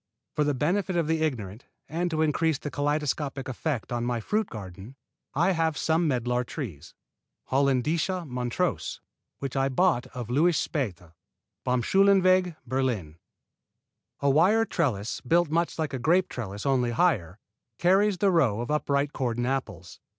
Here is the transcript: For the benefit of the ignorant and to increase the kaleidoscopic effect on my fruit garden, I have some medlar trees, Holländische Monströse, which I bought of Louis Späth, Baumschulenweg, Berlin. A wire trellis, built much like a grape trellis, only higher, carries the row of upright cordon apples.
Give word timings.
For 0.33 0.43
the 0.43 0.55
benefit 0.55 0.95
of 0.95 1.05
the 1.05 1.21
ignorant 1.21 1.65
and 1.87 2.09
to 2.09 2.23
increase 2.23 2.57
the 2.57 2.71
kaleidoscopic 2.71 3.47
effect 3.47 3.91
on 3.91 4.03
my 4.03 4.19
fruit 4.19 4.49
garden, 4.49 4.95
I 5.35 5.51
have 5.51 5.77
some 5.77 6.07
medlar 6.07 6.43
trees, 6.43 6.95
Holländische 7.51 8.25
Monströse, 8.27 8.99
which 9.37 9.55
I 9.55 9.69
bought 9.69 10.07
of 10.07 10.31
Louis 10.31 10.57
Späth, 10.59 11.11
Baumschulenweg, 11.63 12.55
Berlin. 12.65 13.19
A 14.21 14.29
wire 14.31 14.65
trellis, 14.65 15.21
built 15.21 15.51
much 15.51 15.77
like 15.77 15.93
a 15.93 15.99
grape 15.99 16.29
trellis, 16.29 16.65
only 16.65 16.89
higher, 16.89 17.37
carries 17.77 18.17
the 18.17 18.31
row 18.31 18.59
of 18.59 18.71
upright 18.71 19.13
cordon 19.13 19.45
apples. 19.45 19.99